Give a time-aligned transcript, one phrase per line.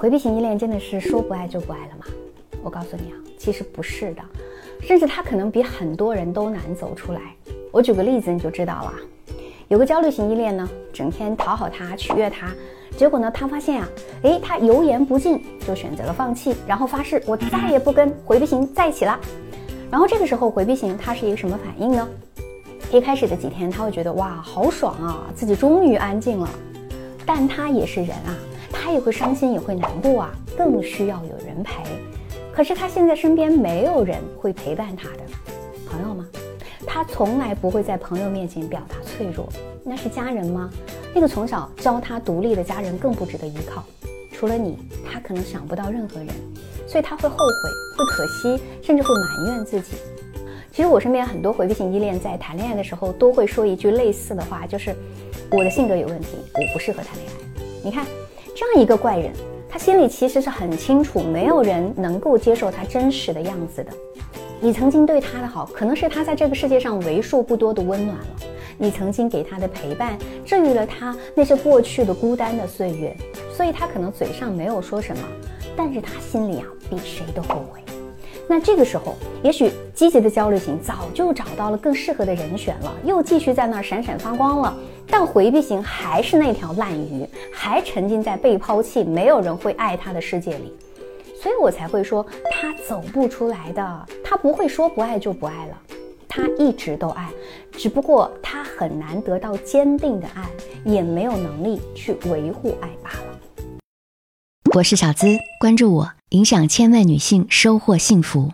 [0.00, 2.06] 回避型依恋真的是说不爱就不爱了吗？
[2.62, 4.22] 我告诉你啊，其实不是的，
[4.80, 7.20] 甚至他可能比很多人都难走出来。
[7.70, 8.94] 我举个例子你就知道了。
[9.68, 12.50] 有个焦虑型依恋呢，整天讨好他、取悦他，
[12.96, 13.88] 结果呢，他发现啊，
[14.22, 19.20] 诶，他油盐不进，就选择了放弃，然后发誓我再也不跟回避型在一起了。
[19.90, 22.08] 然后这个时候回避型他是一个什么反应呢？
[22.90, 26.48] 一开始的几天他会觉得哇，好爽啊，自己终于安静了。
[27.32, 28.36] 但他也是人啊，
[28.72, 31.84] 他也会伤心，也会难过啊，更需要有人陪。
[32.52, 35.20] 可是他现在身边没有人会陪伴他的，
[35.88, 36.26] 朋友吗？
[36.84, 39.48] 他从来不会在朋友面前表达脆弱，
[39.84, 40.68] 那是家人吗？
[41.14, 43.84] 那个从小教他独立的家人更不值得依靠。
[44.32, 44.76] 除了你，
[45.08, 46.26] 他可能想不到任何人，
[46.84, 49.92] 所以他会后悔，会可惜，甚至会埋怨自己。
[50.80, 54.96] 其实我身边很多回避型依恋在谈恋爱的时候都会说一句类似的话，就是
[55.50, 57.62] 我的性格有问题，我不适合谈恋爱。
[57.84, 58.06] 你看，
[58.56, 59.30] 这样一个怪人，
[59.68, 63.92] 他心里其实是很清楚，没有人能够接受他真实的样子的。
[64.58, 68.26] 你曾经对他的好，可能是他在这个世界上为数不多的温暖了。
[68.78, 73.14] 你曾经给他的陪伴，治愈了他那些过去的孤单的岁月。
[73.54, 75.22] 所以他可能嘴上没有说什么，
[75.76, 77.80] 但是他心里啊，比谁都后悔。
[78.50, 84.76] 那这个时候，也许积极的焦虑型早就找到了更适合的人选了，又继续在那儿闪闪发光了。
[85.06, 90.76] 但回避型还是那条烂鱼，还沉浸在被抛弃、没有人会爱他的世界里。
[91.40, 95.78] 所以我才会说他走不出来的，他不会说不爱就不爱了，
[96.26, 97.30] 他一直都爱，
[97.70, 100.50] 只不过他很难得到坚定的爱，
[100.84, 103.38] 也没有能力去维护爱罢了。
[104.74, 105.28] 我是小资，
[105.60, 108.52] 关注我，影响千万女性，收获幸福。